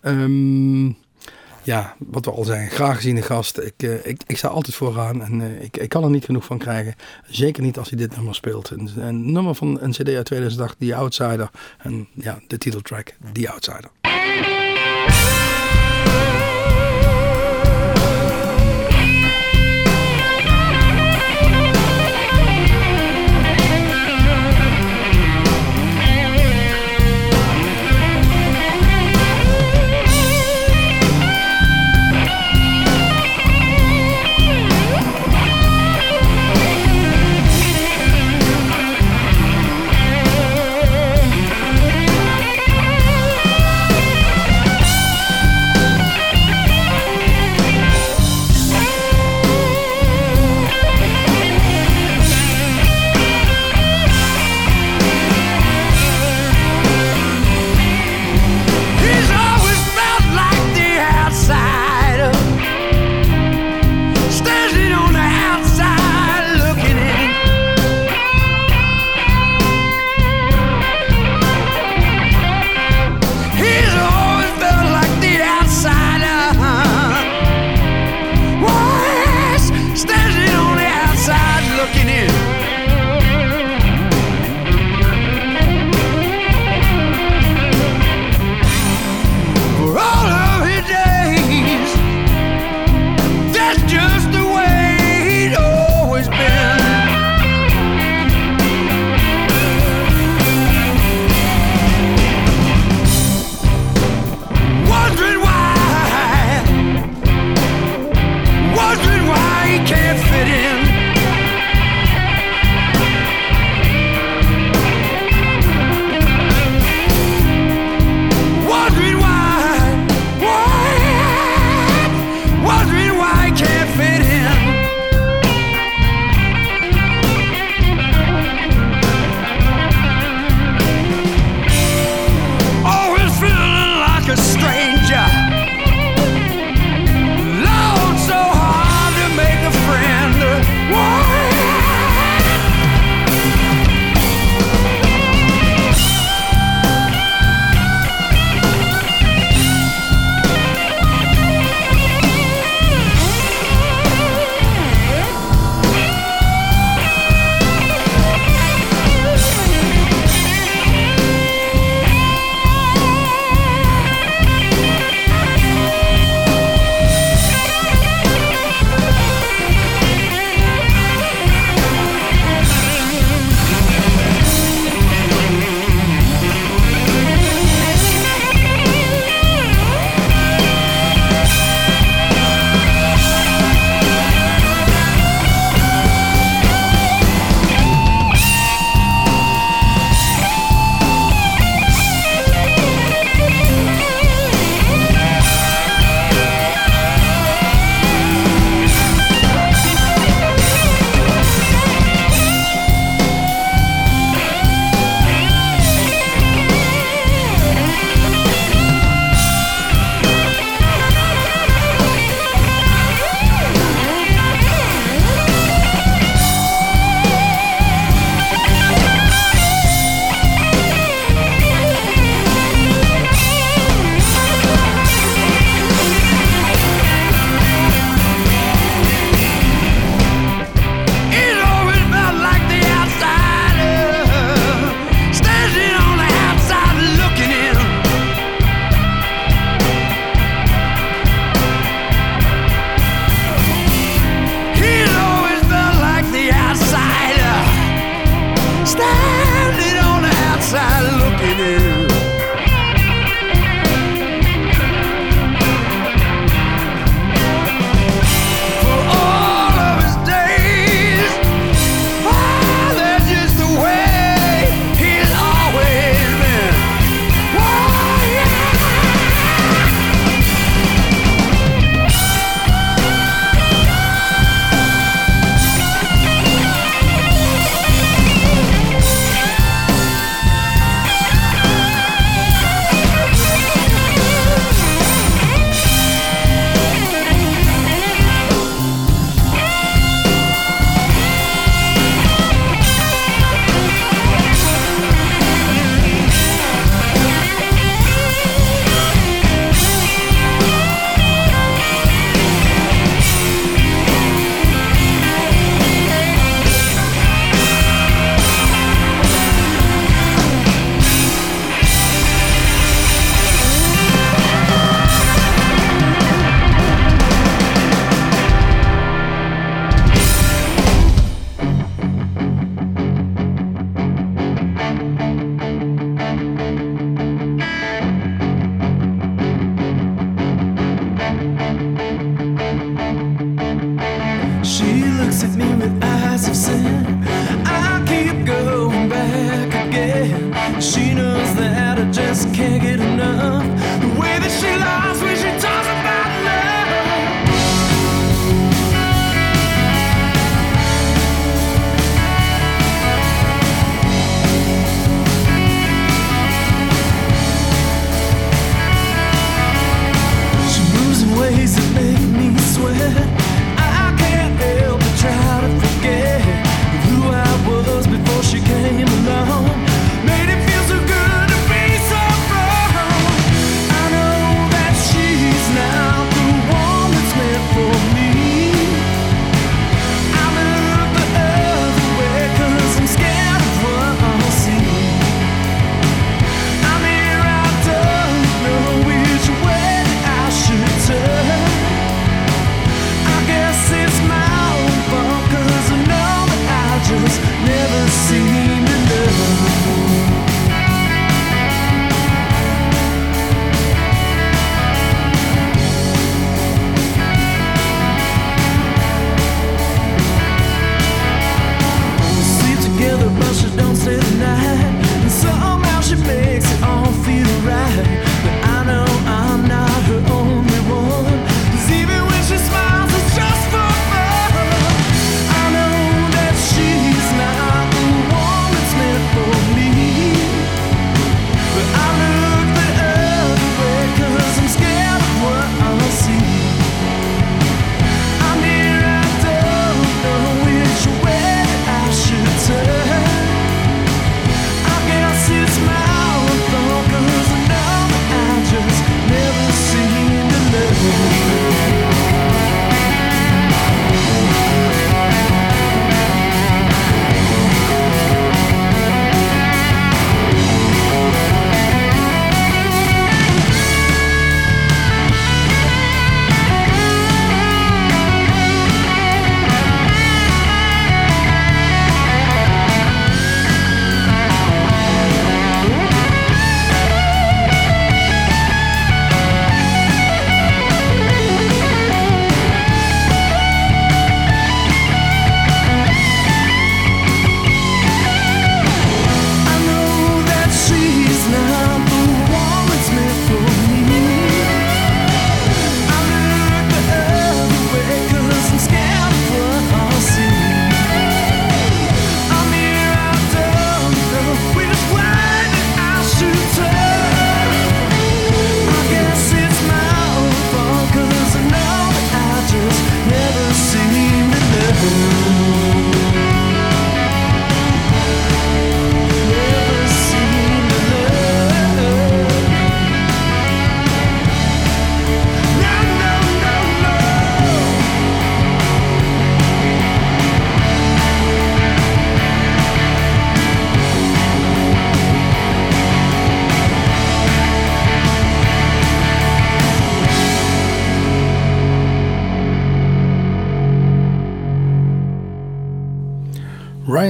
Ehm, 0.00 0.86
ja, 1.68 1.96
wat 1.98 2.24
we 2.24 2.30
al 2.30 2.44
zeggen, 2.44 2.70
graag 2.70 2.96
geziene 2.96 3.22
gast. 3.22 3.58
Ik, 3.58 3.74
eh, 3.76 4.06
ik, 4.06 4.22
ik 4.26 4.36
sta 4.36 4.48
altijd 4.48 4.76
vooraan 4.76 5.22
en 5.22 5.40
eh, 5.40 5.62
ik, 5.62 5.76
ik 5.76 5.88
kan 5.88 6.04
er 6.04 6.10
niet 6.10 6.24
genoeg 6.24 6.44
van 6.44 6.58
krijgen. 6.58 6.94
Zeker 7.26 7.62
niet 7.62 7.78
als 7.78 7.88
hij 7.88 7.98
dit 7.98 8.16
nummer 8.16 8.34
speelt. 8.34 8.70
Een, 8.70 8.90
een 8.96 9.32
nummer 9.32 9.54
van 9.54 9.80
een 9.80 9.90
CD 9.90 10.08
uit 10.08 10.24
2008, 10.24 10.76
The 10.78 10.94
Outsider. 10.94 11.50
En 11.78 12.08
ja, 12.14 12.38
de 12.46 12.58
titeltrack, 12.58 13.14
The 13.32 13.50
Outsider. 13.50 14.57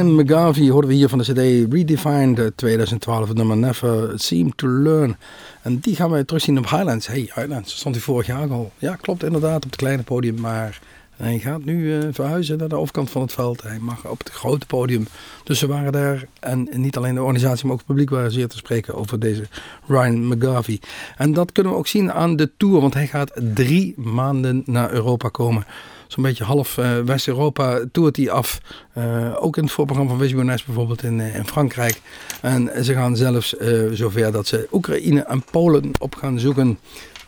Ryan 0.08 0.22
McGarvey 0.22 0.68
hoorden 0.68 0.90
we 0.90 0.96
hier 0.96 1.08
van 1.08 1.18
de 1.18 1.24
CD 1.24 1.72
Redefined 1.72 2.38
eh, 2.38 2.46
2012, 2.54 3.28
het 3.28 3.36
nummer 3.36 3.56
Never 3.56 4.12
Seem 4.14 4.54
to 4.54 4.68
Learn. 4.68 5.16
En 5.62 5.78
die 5.78 5.96
gaan 5.96 6.10
we 6.10 6.24
terugzien 6.24 6.58
op 6.58 6.70
Highlands. 6.70 7.06
Hey, 7.06 7.30
Highlands, 7.34 7.76
stond 7.76 7.94
hij 7.94 8.04
vorig 8.04 8.26
jaar 8.26 8.50
al. 8.50 8.72
Ja, 8.78 8.96
klopt 8.96 9.24
inderdaad, 9.24 9.64
op 9.64 9.70
het 9.70 9.76
kleine 9.76 10.02
podium. 10.02 10.40
Maar 10.40 10.80
hij 11.16 11.38
gaat 11.38 11.64
nu 11.64 11.98
eh, 11.98 12.08
verhuizen 12.10 12.58
naar 12.58 12.68
de 12.68 12.76
overkant 12.76 13.10
van 13.10 13.22
het 13.22 13.32
veld. 13.32 13.62
Hij 13.62 13.78
mag 13.78 14.06
op 14.06 14.18
het 14.18 14.30
grote 14.30 14.66
podium. 14.66 15.06
Dus 15.44 15.58
ze 15.58 15.66
waren 15.66 15.92
daar, 15.92 16.26
en 16.40 16.68
niet 16.72 16.96
alleen 16.96 17.14
de 17.14 17.22
organisatie, 17.22 17.64
maar 17.64 17.72
ook 17.72 17.78
het 17.78 17.88
publiek 17.88 18.10
waren 18.10 18.32
zeer 18.32 18.48
te 18.48 18.56
spreken 18.56 18.94
over 18.94 19.20
deze 19.20 19.48
Ryan 19.86 20.26
McGarvey. 20.26 20.80
En 21.16 21.32
dat 21.32 21.52
kunnen 21.52 21.72
we 21.72 21.78
ook 21.78 21.86
zien 21.86 22.12
aan 22.12 22.36
de 22.36 22.50
tour, 22.56 22.80
want 22.80 22.94
hij 22.94 23.06
gaat 23.06 23.32
drie 23.54 23.94
maanden 23.96 24.62
naar 24.66 24.92
Europa 24.92 25.28
komen. 25.28 25.64
Zo'n 26.08 26.22
beetje 26.22 26.44
half 26.44 26.78
eh, 26.78 26.98
West-Europa 26.98 27.80
toert 27.92 28.16
hij 28.16 28.30
af. 28.30 28.60
Eh, 28.92 29.44
ook 29.44 29.56
in 29.56 29.62
het 29.62 29.72
voorprogramma 29.72 30.10
van 30.12 30.20
Visionaires 30.20 30.64
bijvoorbeeld 30.64 31.02
in, 31.02 31.20
eh, 31.20 31.34
in 31.34 31.46
Frankrijk. 31.46 32.00
En 32.40 32.84
ze 32.84 32.92
gaan 32.92 33.16
zelfs 33.16 33.54
zover 33.92 34.32
dat 34.32 34.46
ze 34.46 34.68
Oekraïne 34.72 35.20
en 35.20 35.44
Polen 35.50 35.90
op 35.98 36.14
gaan 36.14 36.38
zoeken. 36.40 36.78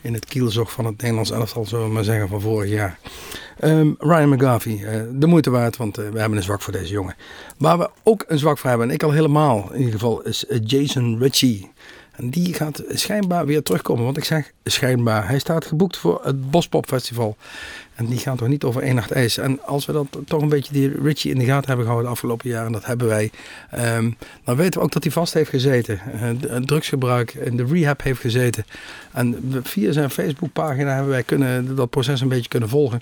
In 0.01 0.15
het 0.15 0.25
kielzog 0.25 0.73
van 0.73 0.85
het 0.85 1.01
Nederlands 1.01 1.31
elftal, 1.31 1.67
zullen 1.67 1.87
we 1.87 1.93
maar 1.93 2.05
zeggen, 2.05 2.29
van 2.29 2.41
vorig 2.41 2.71
jaar. 2.71 2.99
Ehm, 3.59 3.91
Ryan 3.99 4.29
McGarvey, 4.29 5.07
de 5.13 5.27
moeite 5.27 5.51
waard, 5.51 5.77
want 5.77 5.97
we 5.97 6.03
hebben 6.03 6.37
een 6.37 6.43
zwak 6.43 6.63
voor 6.63 6.73
deze 6.73 6.93
jongen. 6.93 7.15
Waar 7.59 7.79
we 7.79 7.91
ook 8.03 8.25
een 8.29 8.39
zwak 8.39 8.59
voor 8.59 8.69
hebben, 8.69 8.89
en 8.89 8.95
ik 8.95 9.03
al 9.03 9.11
helemaal 9.11 9.69
in 9.73 9.79
ieder 9.79 9.93
geval, 9.93 10.23
is 10.23 10.45
Jason 10.65 11.19
Ritchie. 11.19 11.71
En 12.21 12.31
die 12.31 12.55
gaat 12.55 12.83
schijnbaar 12.89 13.47
weer 13.47 13.63
terugkomen. 13.63 14.05
Want 14.05 14.17
ik 14.17 14.25
zeg 14.25 14.53
schijnbaar. 14.65 15.29
Hij 15.29 15.39
staat 15.39 15.65
geboekt 15.65 15.97
voor 15.97 16.21
het 16.23 16.51
Bospop 16.51 16.87
Festival. 16.87 17.37
En 18.01 18.07
die 18.07 18.19
gaan 18.19 18.37
toch 18.37 18.49
niet 18.49 18.65
over 18.65 18.83
één 18.83 18.95
nacht 18.95 19.11
ijs. 19.11 19.39
En 19.39 19.63
als 19.67 19.87
we 19.87 19.93
dat 19.93 20.07
toch 20.25 20.43
een 20.43 20.49
beetje 20.49 20.73
die 20.73 21.03
Richie 21.03 21.31
in 21.31 21.39
de 21.39 21.45
gaten 21.45 21.67
hebben 21.67 21.85
gehouden 21.85 22.11
de 22.11 22.15
afgelopen 22.15 22.49
jaren. 22.49 22.67
En 22.67 22.73
dat 22.73 22.85
hebben 22.85 23.07
wij. 23.07 23.31
ehm, 23.71 24.11
dan 24.45 24.57
weten 24.57 24.79
we 24.79 24.85
ook 24.85 24.93
dat 24.93 25.03
hij 25.03 25.13
vast 25.13 25.35
heeft 25.35 25.51
gezeten. 25.51 26.01
een 26.41 26.67
drugsgebruik 26.67 27.35
in 27.35 27.57
de 27.57 27.65
rehab 27.65 28.03
heeft 28.03 28.21
gezeten. 28.21 28.65
En 29.13 29.37
via 29.63 29.93
zijn 29.93 30.11
Facebookpagina 30.11 30.95
hebben 30.95 31.11
wij 31.11 31.23
kunnen, 31.23 31.77
dat 31.77 31.91
proces 31.91 32.21
een 32.21 32.29
beetje 32.29 32.49
kunnen 32.49 32.69
volgen. 32.69 33.01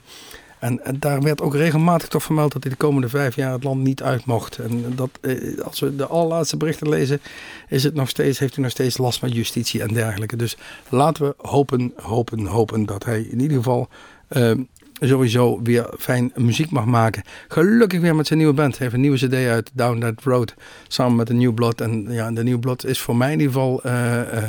En, 0.59 0.81
daar 0.99 1.23
werd 1.23 1.41
ook 1.41 1.55
regelmatig 1.55 2.09
toch 2.09 2.23
vermeld 2.23 2.53
dat 2.53 2.63
hij 2.63 2.73
de 2.73 2.79
komende 2.79 3.09
vijf 3.09 3.37
jaar 3.37 3.53
het 3.53 3.65
land 3.65 3.83
niet 3.83 4.03
uit 4.03 4.25
mocht. 4.25 4.59
En 4.59 4.93
dat, 4.95 5.11
eh, 5.21 5.61
als 5.61 5.81
we 5.81 5.97
de 5.97 6.07
allerlaatste 6.07 6.57
berichten 6.57 6.89
lezen, 6.89 7.21
is 7.69 7.85
het 7.85 7.95
nog 7.95 8.09
steeds, 8.09 8.39
heeft 8.39 8.55
hij 8.55 8.63
nog 8.63 8.73
steeds 8.73 8.99
last 8.99 9.23
met 9.23 9.35
justitie 9.35 9.83
en 9.83 9.95
dergelijke. 9.95 10.37
Dus 10.37 10.57
laten 10.89 11.25
we 11.27 11.35
hopen, 11.37 11.93
hopen, 11.97 12.47
hopen 12.47 12.87
dat 12.87 13.05
hij 13.05 13.21
in 13.21 13.41
ieder 13.41 13.57
geval 13.57 13.89
eh, 14.29 14.53
sowieso 15.01 15.61
weer 15.63 15.87
fijn 15.99 16.33
muziek 16.35 16.71
mag 16.71 16.85
maken. 16.85 17.23
Gelukkig 17.49 18.01
weer 18.01 18.15
met 18.15 18.27
zijn 18.27 18.39
nieuwe 18.39 18.55
band. 18.55 18.71
Hij 18.71 18.81
heeft 18.81 18.95
een 18.95 19.01
nieuwe 19.01 19.17
cd 19.17 19.35
uit, 19.35 19.71
Down 19.75 19.99
That 19.99 20.23
Road, 20.23 20.55
samen 20.89 21.17
met 21.17 21.27
de 21.27 21.35
New 21.35 21.55
Blood. 21.55 21.81
En 21.81 22.07
ja, 22.09 22.31
de 22.31 22.45
New 22.45 22.59
Blood 22.59 22.85
is 22.85 23.01
voor 23.01 23.17
mij 23.17 23.33
in 23.33 23.39
ieder 23.41 23.53
geval 23.53 23.83
eh, 23.83 24.21
eh, 24.21 24.43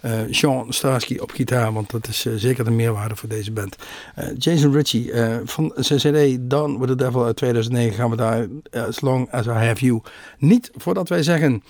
Eh, 0.00 0.12
Sean 0.30 0.72
Starsky 0.72 1.18
op 1.18 1.30
gitaar, 1.30 1.72
want 1.72 1.90
dat 1.90 2.08
is 2.08 2.26
eh, 2.26 2.32
zeker 2.36 2.64
de 2.64 2.70
meerwaarde 2.70 3.16
voor 3.16 3.28
deze 3.28 3.52
band. 3.52 3.76
Eh, 4.14 4.28
Jason 4.38 4.72
Ritchie 4.72 5.12
van 5.44 5.72
zijn 5.76 5.98
CD 5.98 6.50
Done 6.50 6.78
with 6.78 6.88
the 6.88 6.94
Devil 6.94 7.24
uit 7.24 7.36
2009 7.36 7.94
gaan 7.94 8.10
we 8.10 8.16
daar 8.16 8.46
As 8.86 9.00
Long 9.00 9.30
As 9.30 9.46
I 9.46 9.50
Have 9.50 9.84
You. 9.84 10.00
Niet 10.38 10.70
voordat 10.76 11.08
wij 11.08 11.22
zeggen, 11.22 11.62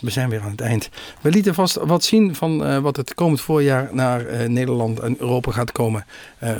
we 0.00 0.10
zijn 0.10 0.28
weer 0.28 0.40
aan 0.40 0.50
het 0.50 0.60
eind. 0.60 0.88
We 1.20 1.30
lieten 1.30 1.54
vast 1.54 1.76
wat 1.76 2.04
zien 2.04 2.34
van 2.34 2.82
wat 2.82 2.96
het 2.96 3.14
komend 3.14 3.40
voorjaar 3.40 3.88
naar 3.92 4.50
Nederland 4.50 5.00
en 5.00 5.16
Europa 5.18 5.52
gaat 5.52 5.72
komen 5.72 6.06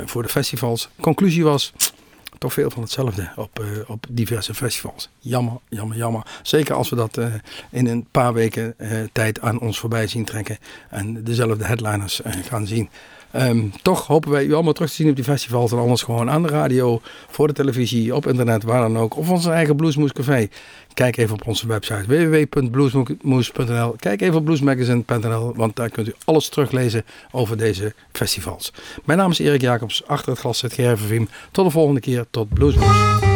voor 0.05 0.23
de 0.23 0.29
festivals. 0.29 0.89
Conclusie 0.99 1.43
was 1.43 1.73
toch 2.43 2.53
veel 2.53 2.69
van 2.69 2.81
hetzelfde 2.81 3.29
op, 3.35 3.59
eh, 3.59 3.65
op 3.87 4.05
diverse 4.09 4.53
festivals. 4.53 5.09
Jammer, 5.19 5.53
jammer, 5.69 5.97
jammer. 5.97 6.25
Zeker 6.41 6.75
als 6.75 6.89
we 6.89 6.95
dat 6.95 7.17
eh, 7.17 7.33
in 7.69 7.87
een 7.87 8.07
paar 8.11 8.33
weken 8.33 8.73
eh, 8.77 8.89
tijd 9.11 9.41
aan 9.41 9.59
ons 9.59 9.79
voorbij 9.79 10.07
zien 10.07 10.25
trekken 10.25 10.57
en 10.89 11.23
dezelfde 11.23 11.65
headliners 11.65 12.21
gaan 12.23 12.67
zien. 12.67 12.89
Ehm, 13.33 13.65
toch 13.81 14.07
hopen 14.07 14.31
wij 14.31 14.45
u 14.45 14.53
allemaal 14.53 14.73
terug 14.73 14.89
te 14.89 14.95
zien 14.95 15.09
op 15.09 15.15
die 15.15 15.23
festivals 15.23 15.71
en 15.71 15.77
anders 15.77 16.01
gewoon 16.01 16.29
aan 16.29 16.41
de 16.41 16.47
radio, 16.47 17.01
voor 17.29 17.47
de 17.47 17.53
televisie, 17.53 18.15
op 18.15 18.27
internet, 18.27 18.63
waar 18.63 18.81
dan 18.81 18.97
ook. 18.97 19.17
Of 19.17 19.29
onze 19.29 19.51
eigen 19.51 19.75
Bluesmoes 19.75 20.13
Café. 20.13 20.47
Kijk 20.93 21.17
even 21.17 21.33
op 21.33 21.47
onze 21.47 21.67
website 21.67 22.05
www.bluesmoes.nl. 22.07 23.95
Kijk 23.97 24.21
even 24.21 24.35
op 24.35 24.45
bluesmagazine.nl, 24.45 25.55
want 25.55 25.75
daar 25.75 25.89
kunt 25.89 26.07
u 26.07 26.13
alles 26.25 26.49
teruglezen 26.49 27.05
over 27.31 27.57
deze 27.57 27.93
festivals. 28.11 28.73
Mijn 29.03 29.19
naam 29.19 29.31
is 29.31 29.39
Erik 29.39 29.61
Jacobs, 29.61 30.07
achter 30.07 30.31
het 30.31 30.39
glas 30.39 30.57
zit 30.57 30.73
Gervin 30.73 31.07
Viem. 31.07 31.29
Tot 31.51 31.65
de 31.65 31.71
volgende 31.71 31.99
keer, 31.99 32.25
tot 32.29 32.53
Bluesmoes. 32.53 33.32